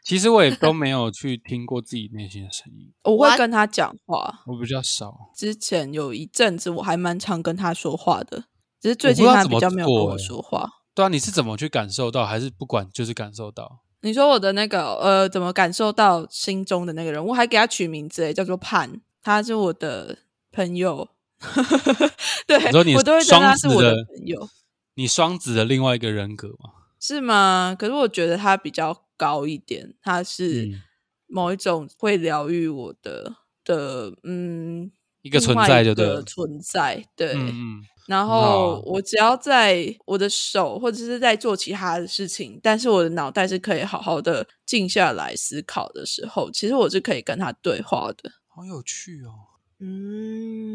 [0.06, 5.32] 其实我也都没有去听过自己内心的声音， 我会跟他讲话，我比较少。
[5.36, 8.46] 之前有一阵子我还蛮常跟他说话的。
[8.80, 10.70] 只是最近他比较没有跟我说话。
[10.94, 13.80] 对啊，你是怎么去感受到，还是不管就是感受到？
[14.02, 17.26] 你说我的那个呃，怎么感受到心中的那个人？
[17.26, 20.20] 我还给他取名字诶，叫做盼，他是我的
[20.52, 21.10] 朋友。
[22.46, 22.58] 对，
[22.96, 24.48] 我都会觉得他是我的朋友。
[24.94, 26.70] 你双子的另外一个人格吗？
[27.00, 27.76] 是吗？
[27.78, 30.70] 可是我觉得他比较高一点，它是
[31.28, 34.92] 某一种会疗愈我的的嗯
[35.22, 37.36] 一个存在，就对存在，对。
[38.08, 48.32] 然后我只要在我的手或者是在做其他的事情，但是我的脑袋是可以好好的静下来思考的时候，其实我是可以跟他对话的。
[48.48, 49.58] 好有趣哦！
[49.80, 50.68] 嗯，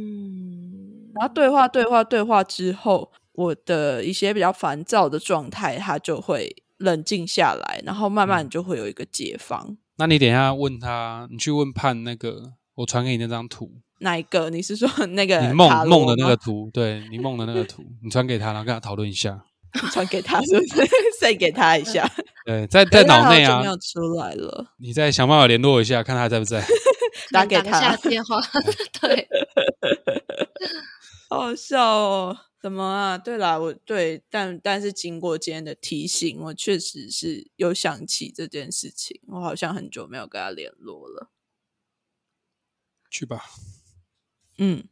[1.15, 9.77] 然后对话对话对话之后，我的一些比较烦躁的状态，它就会冷静下来，然后慢慢就会有一个解放。
[9.97, 13.71] 那你等一下问他，你去问判那个，我传给你那张图。
[14.01, 14.49] 哪一个？
[14.51, 16.71] 你是说 那个你梦梦的那个图？
[16.73, 19.45] 对你梦的那个图，你传给他，然后跟他讨论一下。
[19.93, 20.89] 传给他是不是？
[21.21, 22.11] 再给他一下。
[22.45, 24.73] 对，在在脑内啊，没有出来了。
[24.79, 26.65] 你再想办法联络一下，看他在不在。
[27.31, 28.41] 打给他电话。
[29.01, 29.29] 对，
[31.29, 32.37] 好笑哦！
[32.61, 33.17] 怎么啊？
[33.17, 39.21] 对啦，我对，但但是经过今天的提醒，我确实是有想起这件事情。
[39.29, 41.31] 我好像很久没有跟他联络了。
[43.11, 43.47] 去吧。
[44.59, 44.85] 嗯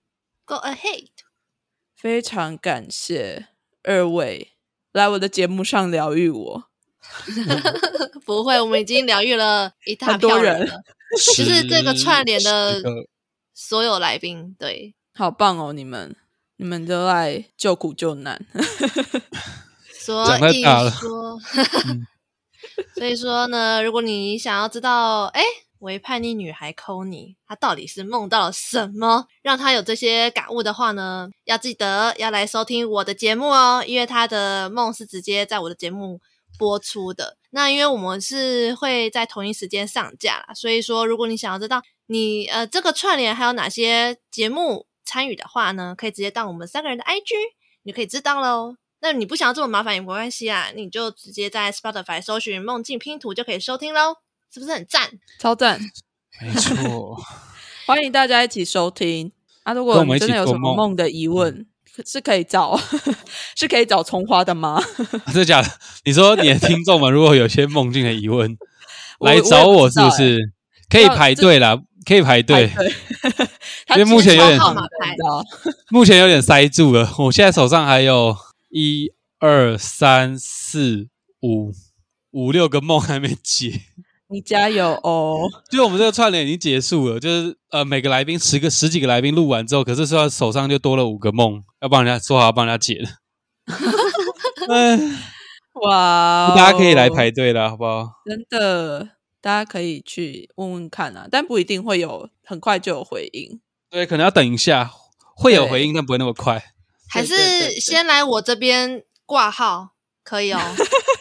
[0.47, 1.09] ，Go ahead。
[1.95, 3.49] 非常感谢
[3.83, 4.53] 二位
[4.93, 6.71] 来我的节目上疗愈我。
[8.25, 10.83] 不会，我们已经疗愈了一大多人了。
[11.37, 12.83] 就是这个串联的
[13.55, 15.73] 所有来宾，对，好棒哦！
[15.73, 16.15] 你们，
[16.59, 18.45] 你们都来救苦救难。
[19.99, 21.41] 所以说，
[22.95, 25.43] 所以说呢，如果你想要知道，哎。
[25.81, 31.31] 为叛逆女孩抠你，她到底是梦到了什么，让她有这些感悟的话呢？
[31.45, 36.21] 要记得要来收听我的节目哦，因为她的梦是直接在我的节目
[36.59, 37.37] 播出的。
[37.51, 47.35] 那因为我们是会在同一时间上架，所以说如果你想要知道你呃这个串联还有哪些节目参与的话呢，可以直接到我们三个人的 IG，
[47.85, 48.77] 你可以知道喽。
[49.01, 54.17] 那你不想要这么麻烦也没关系啊，你就直接在 Spotify 搜寻梦境拼图就可以收听喽。
[54.53, 55.11] 是不是很赞？
[55.39, 55.81] 超赞！
[56.43, 57.17] 没错，
[57.87, 59.31] 欢迎大家一起收听
[59.63, 59.73] 啊！
[59.73, 61.67] 如果真的有什么梦的疑问，
[62.07, 62.79] 是可以找，
[63.57, 64.83] 是可以找葱花的吗？
[65.27, 65.69] 真的假的？
[66.05, 68.57] 你说你的听众们如果有些梦境的疑问，
[69.21, 70.39] 来找我是不是？
[70.89, 72.73] 可以排队啦，可以排队，
[73.97, 74.59] 因为目前有点
[75.91, 77.11] 目前有点塞住了。
[77.19, 78.37] 我现在手上还有
[78.71, 81.09] 一二三四
[81.43, 81.73] 五
[82.31, 83.81] 五六个梦还没解。
[84.31, 85.39] 你加油哦！
[85.73, 93.03] 就我们这个串联已经结束了，就是呃，每个来宾十个、十几个来宾录完之后，可是说手上就多了五个梦，要帮人家说好要，帮人家解
[94.69, 95.17] 嗯。
[95.81, 96.53] 哇！
[96.57, 98.05] 大家可以来排队了，好不好？
[98.27, 99.11] 真的，
[99.41, 103.61] 大家可以去问问看啊，但不一定会有很快就有回应。
[103.91, 104.91] 对，可能要等一下，
[105.37, 106.63] 会有回应，但不会那么快。
[107.11, 109.91] 还是先来我这边挂号
[110.23, 110.61] 可以哦。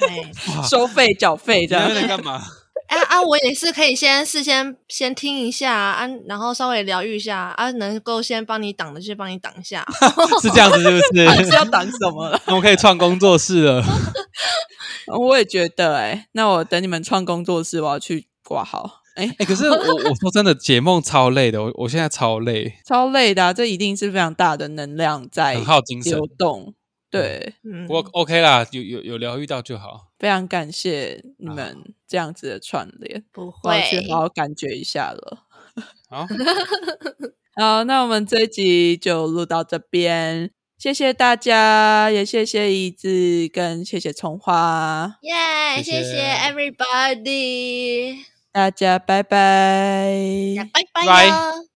[0.70, 1.94] 收费缴费这样。
[1.94, 2.42] 在干嘛？
[2.88, 3.22] 啊啊！
[3.22, 9.86] 我也是可以先事先先听一下啊，然后稍微疗愈一下啊，能够先帮你挡的就帮你挡一下，
[10.42, 11.44] 是这样子是不是？
[11.44, 12.42] 是要挡什么了？
[12.48, 13.84] 我们可以创工作室了。
[15.08, 19.02] 我也觉得哎，那我等你们创工作室，我要去挂号。
[19.18, 19.76] 哎哎，可是我
[20.10, 26.74] 我说真的，解梦超累的，我我现在超累，超累的，这一定是非常大的能量在很耗精神流动。
[27.10, 27.56] 对，
[27.88, 30.12] 不过 OK 啦，有有有疗愈到就好。
[30.20, 35.46] 非常感谢你们这样子的串联，不会去好好感觉一下了。
[36.10, 36.28] 好，
[37.56, 48.18] 好，那我们这一集就录到这边，谢谢大家，也谢谢椅子跟谢谢葱花，耶，谢谢 everybody，
[48.58, 51.77] 大家拜拜，拜拜